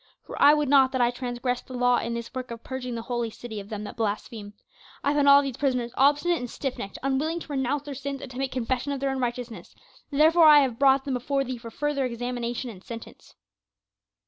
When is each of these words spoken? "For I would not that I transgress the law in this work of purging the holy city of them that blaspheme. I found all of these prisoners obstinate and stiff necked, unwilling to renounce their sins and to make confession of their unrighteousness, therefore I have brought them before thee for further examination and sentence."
"For 0.23 0.35
I 0.41 0.55
would 0.55 0.67
not 0.67 0.91
that 0.93 0.99
I 1.01 1.11
transgress 1.11 1.61
the 1.61 1.75
law 1.75 1.97
in 1.99 2.15
this 2.15 2.33
work 2.33 2.49
of 2.49 2.63
purging 2.63 2.95
the 2.95 3.03
holy 3.03 3.29
city 3.29 3.59
of 3.59 3.69
them 3.69 3.83
that 3.83 3.95
blaspheme. 3.97 4.53
I 5.03 5.13
found 5.13 5.29
all 5.29 5.37
of 5.41 5.43
these 5.43 5.57
prisoners 5.57 5.91
obstinate 5.95 6.39
and 6.39 6.49
stiff 6.49 6.79
necked, 6.79 6.97
unwilling 7.03 7.39
to 7.41 7.51
renounce 7.53 7.83
their 7.83 7.93
sins 7.93 8.19
and 8.19 8.31
to 8.31 8.39
make 8.39 8.51
confession 8.51 8.93
of 8.93 8.99
their 8.99 9.11
unrighteousness, 9.11 9.75
therefore 10.09 10.45
I 10.47 10.61
have 10.61 10.79
brought 10.79 11.05
them 11.05 11.13
before 11.13 11.43
thee 11.43 11.59
for 11.59 11.69
further 11.69 12.03
examination 12.05 12.71
and 12.71 12.83
sentence." 12.83 13.35